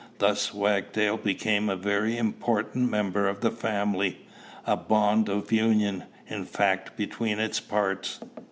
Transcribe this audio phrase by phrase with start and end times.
[0.17, 4.25] Thus Wagtail became a very important member of the family,
[4.65, 8.19] a bond of union, in fact, between its parts.